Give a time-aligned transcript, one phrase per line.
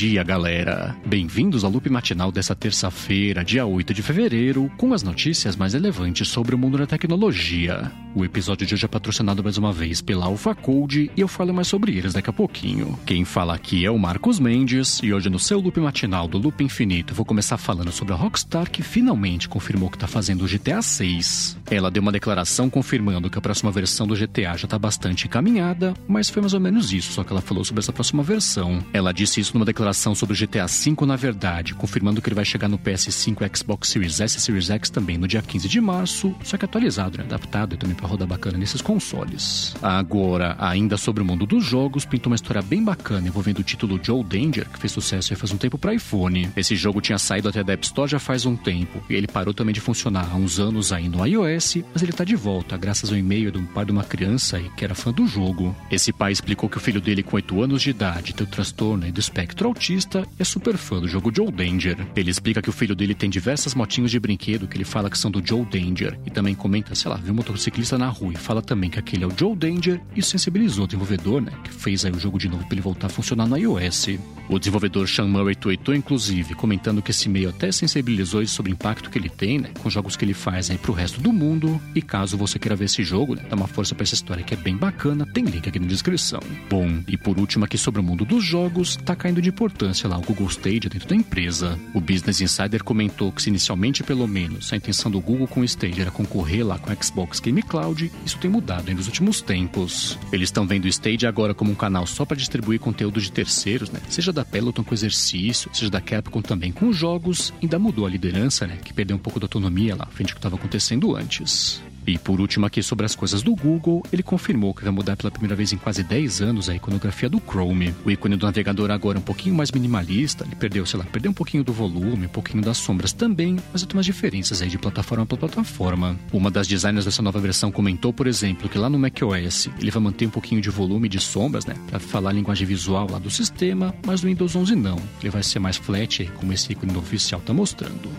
[0.00, 0.96] dia, galera!
[1.04, 6.26] Bem-vindos ao loop matinal dessa terça-feira, dia 8 de fevereiro, com as notícias mais relevantes
[6.26, 7.92] sobre o mundo da tecnologia.
[8.14, 11.52] O episódio de hoje é patrocinado mais uma vez pela Alpha Code e eu falo
[11.52, 12.98] mais sobre eles daqui a pouquinho.
[13.04, 16.64] Quem fala aqui é o Marcos Mendes e hoje no seu loop matinal do Loop
[16.64, 20.48] Infinito eu vou começar falando sobre a Rockstar que finalmente confirmou que está fazendo o
[20.48, 21.58] GTA 6.
[21.70, 25.92] Ela deu uma declaração confirmando que a próxima versão do GTA já está bastante encaminhada,
[26.08, 28.82] mas foi mais ou menos isso só que ela falou sobre essa próxima versão.
[28.94, 32.44] Ela disse isso numa declaração sobre o GTA 5 na verdade, confirmando que ele vai
[32.44, 36.34] chegar no PS5 Xbox Series S e Series X também no dia 15 de março,
[36.44, 37.24] só que atualizado, né?
[37.24, 39.74] adaptado e também para rodar bacana nesses consoles.
[39.82, 43.98] Agora, ainda sobre o mundo dos jogos, pintou uma história bem bacana envolvendo o título
[44.02, 46.50] Joe Danger, que fez sucesso faz um tempo para iPhone.
[46.56, 49.54] Esse jogo tinha saído até da App Store já faz um tempo, e ele parou
[49.54, 53.10] também de funcionar há uns anos aí no iOS, mas ele tá de volta, graças
[53.10, 55.74] ao e-mail de um pai de uma criança aí que era fã do jogo.
[55.90, 59.10] Esse pai explicou que o filho dele, com 8 anos de idade, tem o transtorno
[59.10, 61.96] do espectro autista e é super fã do jogo Joe Danger.
[62.14, 65.18] Ele explica que o filho dele tem diversas motinhos de brinquedo que ele fala que
[65.18, 68.36] são do Joe Danger, e também comenta, sei lá, viu um motociclista na rua e
[68.36, 72.04] fala também que aquele é o Joe Danger e sensibilizou o desenvolvedor, né, que fez
[72.04, 74.18] aí o jogo de novo para ele voltar a funcionar no iOS.
[74.50, 78.74] O desenvolvedor Sean Murray tweetou, inclusive, comentando que esse meio até sensibilizou ele sobre o
[78.74, 81.80] impacto que ele tem, né, com jogos que ele faz aí pro resto do mundo.
[81.94, 84.52] E caso você queira ver esse jogo, né, dá uma força para essa história que
[84.52, 86.40] é bem bacana, tem link aqui na descrição.
[86.68, 90.18] Bom, e por último aqui sobre o mundo dos jogos, tá caindo de importância lá
[90.18, 91.78] o Google Stadia dentro da empresa.
[91.94, 95.64] O Business Insider comentou que se inicialmente, pelo menos, a intenção do Google com o
[95.64, 100.18] Stadia era concorrer lá com o Xbox Game Cloud, isso tem mudado nos últimos tempos.
[100.32, 103.90] Eles estão vendo o Stadia agora como um canal só para distribuir conteúdo de terceiros,
[103.90, 104.00] né?
[104.08, 108.66] Seja da Peloton com exercício, seja da Capcom também com jogos, ainda mudou a liderança,
[108.66, 108.78] né?
[108.82, 111.80] Que perdeu um pouco da autonomia lá, frente ao que estava acontecendo antes.
[112.10, 115.30] E por último aqui sobre as coisas do Google, ele confirmou que vai mudar pela
[115.30, 117.94] primeira vez em quase 10 anos a iconografia do Chrome.
[118.04, 121.30] O ícone do navegador agora é um pouquinho mais minimalista, ele perdeu, sei lá, perdeu
[121.30, 124.76] um pouquinho do volume, um pouquinho das sombras também, mas tem umas diferenças aí de
[124.76, 126.18] plataforma para plataforma.
[126.32, 130.02] Uma das designers dessa nova versão comentou, por exemplo, que lá no macOS ele vai
[130.02, 133.30] manter um pouquinho de volume de sombras, né, para falar a linguagem visual lá do
[133.30, 134.98] sistema, mas no Windows 11 não.
[135.20, 138.10] Ele vai ser mais flat, como esse ícone oficial está mostrando.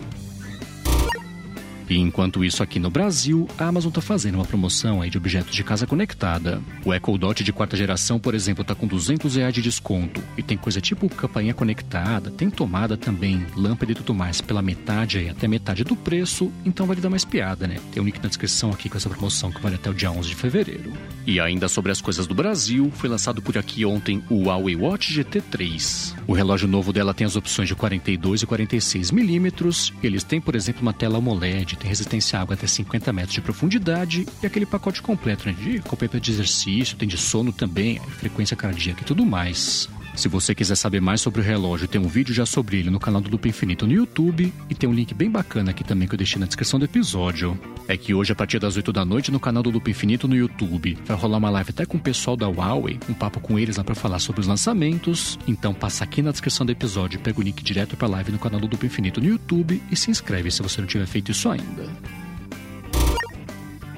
[1.88, 5.54] E enquanto isso aqui no Brasil, a Amazon está fazendo uma promoção aí de objetos
[5.54, 6.60] de casa conectada.
[6.84, 10.22] O Echo Dot de quarta geração, por exemplo, está com 200 reais de desconto.
[10.36, 15.18] E tem coisa tipo campainha conectada, tem tomada também, lâmpada e tudo mais pela metade
[15.18, 16.50] aí, até metade do preço.
[16.64, 17.78] Então vale dar mais piada, né?
[17.92, 20.28] Tem um link na descrição aqui com essa promoção que vale até o dia 11
[20.28, 20.92] de fevereiro.
[21.26, 25.14] E ainda sobre as coisas do Brasil, foi lançado por aqui ontem o Huawei Watch
[25.14, 26.14] GT3.
[26.26, 29.92] O relógio novo dela tem as opções de 42 e 46 milímetros.
[30.02, 33.40] Eles têm, por exemplo, uma tela AMOLED, tem resistência à água até 50 metros de
[33.40, 38.56] profundidade e aquele pacote completo né, de acompanhamento de exercício, tem de sono também, frequência
[38.56, 39.88] cardíaca e tudo mais.
[40.14, 43.00] Se você quiser saber mais sobre o relógio, tem um vídeo já sobre ele no
[43.00, 46.14] canal do Loop Infinito no YouTube e tem um link bem bacana aqui também que
[46.14, 47.58] eu deixei na descrição do episódio.
[47.88, 50.36] É que hoje, a partir das 8 da noite, no canal do Loop Infinito no
[50.36, 53.78] YouTube, vai rolar uma live até com o pessoal da Huawei, um papo com eles
[53.78, 55.38] lá para falar sobre os lançamentos.
[55.48, 58.60] Então passa aqui na descrição do episódio, pega o link direto pra live no canal
[58.60, 62.21] do Loop Infinito no YouTube e se inscreve se você não tiver feito isso ainda.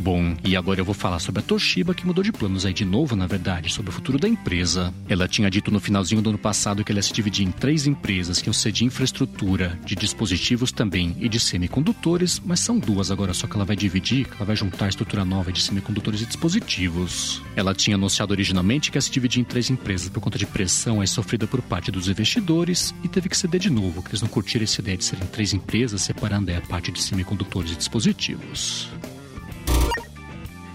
[0.04, 2.84] Bom, e agora eu vou falar sobre a Toshiba que mudou de planos aí de
[2.84, 4.92] novo, na verdade, sobre o futuro da empresa.
[5.08, 8.38] Ela tinha dito no finalzinho do ano passado que ela se dividir em três empresas
[8.42, 13.32] que iam ser de infraestrutura, de dispositivos também e de semicondutores, mas são duas agora
[13.32, 16.26] só que ela vai dividir, que ela vai juntar a estrutura nova de semicondutores e
[16.26, 17.40] dispositivos.
[17.56, 21.00] Ela tinha anunciado originalmente que ia se dividir em três empresas por conta de pressão
[21.00, 24.28] aí sofrida por parte dos investidores e teve que ceder de novo, que eles não
[24.28, 28.90] curtiram essa ideia de serem três empresas separando aí a parte de semicondutores e dispositivos.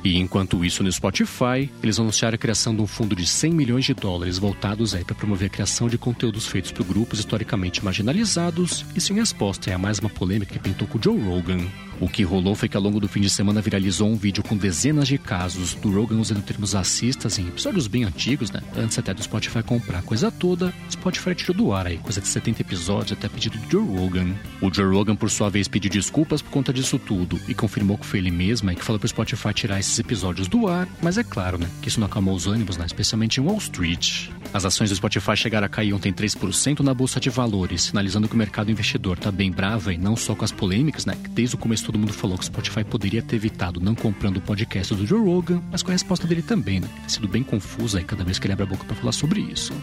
[0.03, 3.85] E enquanto isso no Spotify, eles anunciaram a criação de um fundo de 100 milhões
[3.85, 9.11] de dólares voltados para promover a criação de conteúdos feitos por grupos historicamente marginalizados, isso
[9.11, 11.59] em resposta a mais uma polêmica que pintou com o Joe Rogan.
[11.99, 14.55] O que rolou foi que ao longo do fim de semana viralizou um vídeo com
[14.55, 18.61] dezenas de casos do Rogan usando termos racistas em episódios bem antigos, né?
[18.77, 22.61] Antes até do Spotify comprar coisa toda, Spotify tirou do ar aí, coisa de 70
[22.61, 24.33] episódios até pedido do Joe Rogan.
[24.61, 28.05] O Joe Rogan, por sua vez, pediu desculpas por conta disso tudo e confirmou que
[28.05, 31.23] foi ele mesmo e que falou pro Spotify tirar esses episódios do ar, mas é
[31.23, 31.69] claro, né?
[31.81, 32.85] Que isso não acalmou os ânimos, né?
[32.85, 34.29] Especialmente em Wall Street.
[34.53, 38.35] As ações do Spotify chegaram a cair ontem 3% na bolsa de valores, sinalizando que
[38.35, 41.15] o mercado investidor tá bem bravo e não só com as polêmicas, né?
[41.21, 44.37] Que desde o começo todo mundo falou que o Spotify poderia ter evitado não comprando
[44.37, 46.87] o podcast do Joe Rogan, mas com a resposta dele também, né?
[46.99, 49.41] Tem sido bem confusa aí cada vez que ele abre a boca para falar sobre
[49.41, 49.73] isso.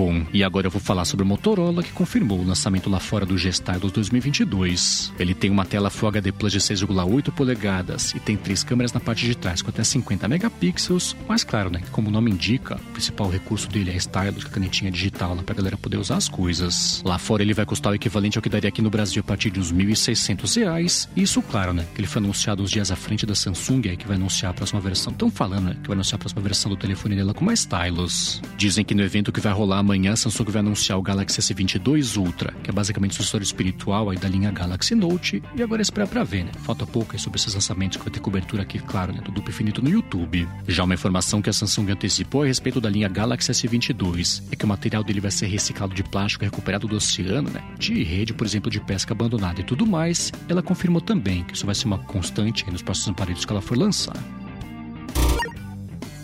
[0.00, 3.26] Bom, e agora eu vou falar sobre o Motorola que confirmou o lançamento lá fora
[3.26, 5.12] do G-Stylus 2022.
[5.18, 8.98] Ele tem uma tela Full HD Plus de 6,8 polegadas e tem três câmeras na
[8.98, 12.92] parte de trás com até 50 megapixels, mas claro, né, como o nome indica, o
[12.92, 16.30] principal recurso dele é a stylus, a canetinha digital lá pra galera poder usar as
[16.30, 17.02] coisas.
[17.04, 19.50] Lá fora ele vai custar o equivalente ao que daria aqui no Brasil a partir
[19.50, 21.10] de uns 1.600 reais.
[21.14, 24.06] Isso, claro, né, que ele foi anunciado uns dias à frente da Samsung aí que
[24.06, 25.12] vai anunciar a próxima versão.
[25.12, 28.40] Estão falando, né, que vai anunciar a próxima versão do telefone dela com mais stylus.
[28.56, 32.16] Dizem que no evento que vai rolar amanhã, a Samsung vai anunciar o Galaxy S22
[32.16, 35.82] Ultra, que é basicamente o sucessor espiritual aí da linha Galaxy Note, e agora é
[35.82, 36.52] esperar pra ver, né?
[36.62, 39.82] Falta pouco sobre esses lançamentos que vai ter cobertura aqui, claro, né, do duplo infinito
[39.82, 40.46] no YouTube.
[40.68, 44.64] Já uma informação que a Samsung antecipou a respeito da linha Galaxy S22 é que
[44.64, 47.60] o material dele vai ser reciclado de plástico recuperado do oceano, né?
[47.76, 50.30] De rede, por exemplo, de pesca abandonada e tudo mais.
[50.48, 53.76] Ela confirmou também que isso vai ser uma constante nos próximos aparelhos que ela for
[53.76, 54.16] lançar.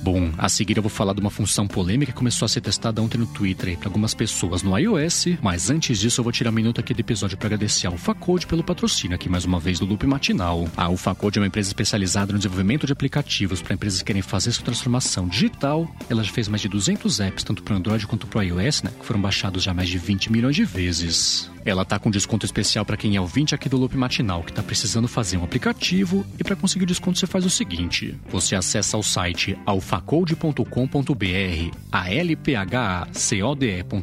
[0.07, 3.03] Bom, a seguir eu vou falar de uma função polêmica que começou a ser testada
[3.03, 6.53] ontem no Twitter para algumas pessoas no iOS, mas antes disso eu vou tirar um
[6.53, 9.85] minuto aqui do episódio para agradecer a AlphaCode pelo patrocínio aqui mais uma vez do
[9.85, 10.69] Loop Matinal.
[10.77, 14.53] A AlphaCode é uma empresa especializada no desenvolvimento de aplicativos para empresas que querem fazer
[14.53, 15.93] sua transformação digital.
[16.09, 19.05] Ela já fez mais de 200 apps, tanto para Android quanto para iOS, né, que
[19.05, 21.51] foram baixados já mais de 20 milhões de vezes.
[21.67, 24.63] Ela tá com desconto especial para quem é ouvinte aqui do Loop Matinal, que tá
[24.63, 26.25] precisando fazer um aplicativo.
[26.39, 30.63] E para conseguir o desconto, você faz o seguinte: você acessa o site alfacode.com.br,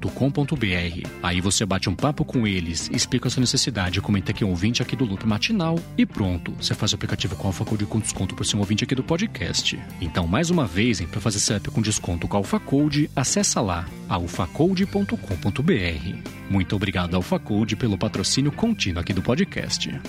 [0.04, 1.08] alphacode.com.br.
[1.24, 4.50] Aí você bate um papo com eles, explica a sua necessidade, comenta que é um
[4.50, 8.36] ouvinte aqui do Loop Matinal e pronto, você faz o aplicativo com Alphacode com desconto
[8.36, 9.80] por ser um ouvinte aqui do podcast.
[10.02, 16.43] Então, mais uma vez, para fazer app com desconto com Alphacode, acessa lá alfacode.com.br.
[16.50, 20.00] Muito obrigado, AlphaCode, pelo patrocínio contínuo aqui do podcast.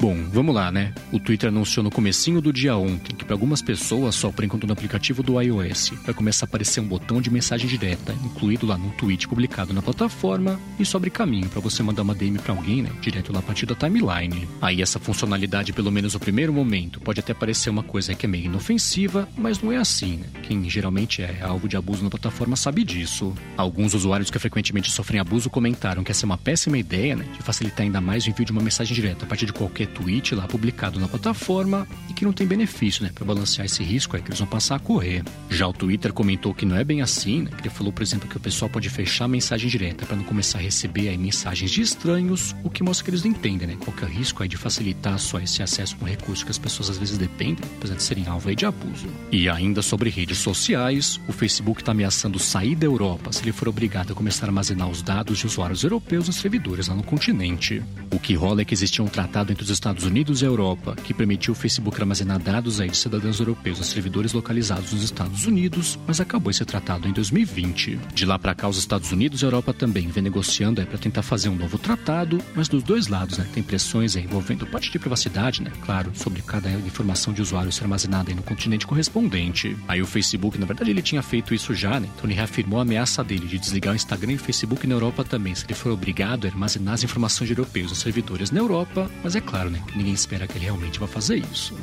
[0.00, 0.94] Bom, vamos lá, né?
[1.10, 4.64] O Twitter anunciou no comecinho do dia ontem que para algumas pessoas, só por enquanto
[4.64, 8.78] no aplicativo do iOS, vai começar a aparecer um botão de mensagem direta, incluído lá
[8.78, 12.80] no tweet publicado na plataforma, e sobre caminho para você mandar uma DM para alguém,
[12.80, 12.90] né?
[13.00, 14.48] Direto lá a partir da timeline.
[14.62, 18.28] Aí essa funcionalidade, pelo menos no primeiro momento, pode até parecer uma coisa que é
[18.28, 20.26] meio inofensiva, mas não é assim, né?
[20.44, 23.34] Quem geralmente é alvo de abuso na plataforma sabe disso.
[23.56, 27.24] Alguns usuários que frequentemente sofrem abuso comentaram que essa é uma péssima ideia, né?
[27.36, 30.34] De facilitar ainda mais o envio de uma mensagem direta a partir de qualquer tweet
[30.34, 34.22] lá publicado na plataforma e que não tem benefício, né, para balancear esse risco aí
[34.22, 35.24] que eles vão passar a correr.
[35.50, 37.50] Já o Twitter comentou que não é bem assim, né?
[37.58, 40.58] Ele falou, por exemplo, que o pessoal pode fechar a mensagem direta para não começar
[40.58, 43.96] a receber aí mensagens de estranhos, o que mostra que eles não entendem, né, qual
[43.96, 46.58] que é o risco aí de facilitar só esse acesso a um recurso que as
[46.58, 49.06] pessoas às vezes dependem, apesar de serem alvo aí de abuso.
[49.30, 53.68] E ainda sobre redes sociais, o Facebook está ameaçando sair da Europa se ele for
[53.68, 57.82] obrigado a começar a armazenar os dados de usuários europeus nos servidores lá no continente.
[58.10, 61.14] O que rola é que existia um tratado entre os Estados Unidos e Europa que
[61.14, 65.96] permitiu o Facebook armazenar dados aí de cidadãos europeus nos servidores localizados nos Estados Unidos,
[66.04, 67.98] mas acabou esse tratado em 2020.
[68.12, 71.22] De lá para cá, os Estados Unidos e a Europa também vem negociando para tentar
[71.22, 74.98] fazer um novo tratado, mas dos dois lados, né, tem pressões aí envolvendo parte de
[74.98, 79.76] privacidade, né, claro, sobre cada informação de usuário ser armazenada no continente correspondente.
[79.86, 82.82] Aí o Facebook, na verdade, ele tinha feito isso já, né, então ele reafirmou a
[82.82, 85.92] ameaça dele de desligar o Instagram e o Facebook na Europa também, se ele for
[85.92, 90.12] obrigado a armazenar as informações de europeus nos servidores na Europa, mas é claro, ninguém
[90.12, 91.74] espera que ele realmente vá fazer isso.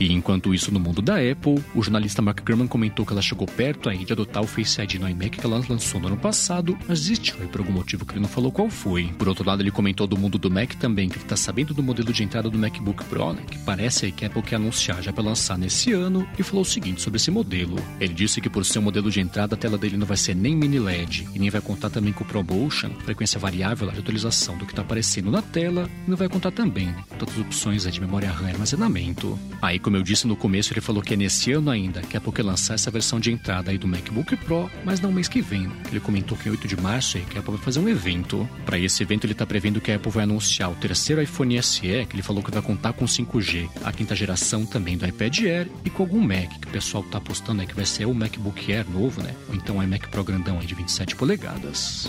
[0.00, 3.46] E enquanto isso, no mundo da Apple, o jornalista Mark Gurman comentou que ela chegou
[3.46, 6.76] perto aí de adotar o Face ID no iMac que ela lançou no ano passado,
[6.88, 9.08] mas desistiu por algum motivo que ele não falou qual foi.
[9.18, 11.82] Por outro lado, ele comentou do mundo do Mac também, que ele tá sabendo do
[11.82, 15.02] modelo de entrada do MacBook Pro, né, que parece aí que a Apple quer anunciar
[15.02, 17.76] já para lançar nesse ano, e falou o seguinte sobre esse modelo.
[18.00, 20.34] Ele disse que por ser um modelo de entrada, a tela dele não vai ser
[20.34, 24.56] nem mini LED, e nem vai contar também com o ProMotion, frequência variável de atualização
[24.56, 27.40] do que tá aparecendo na tela, e não vai contar também né, com todas as
[27.40, 29.38] opções de memória RAM e armazenamento.
[29.60, 32.18] Aí, como eu disse no começo, ele falou que é nesse ano ainda que a
[32.18, 35.42] Apple quer lançar essa versão de entrada aí do MacBook Pro, mas não mês que
[35.42, 35.68] vem.
[35.90, 38.48] Ele comentou que em 8 de março aí, que a Apple vai fazer um evento.
[38.64, 41.80] Para esse evento, ele está prevendo que a Apple vai anunciar o terceiro iPhone SE,
[41.80, 45.68] que ele falou que vai contar com 5G, a quinta geração também do iPad Air
[45.84, 48.72] e com algum Mac, que o pessoal está apostando aí que vai ser o MacBook
[48.72, 49.34] Air novo, né?
[49.48, 52.08] Ou então o iMac Pro grandão aí de 27 polegadas.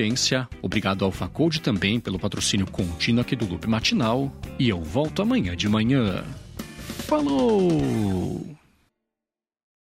[0.01, 0.49] audiência.
[0.61, 4.31] Obrigado ao Facode também pelo patrocínio contínuo aqui do Loop Matinal.
[4.57, 6.23] E eu volto amanhã de manhã.
[7.07, 8.60] Falou!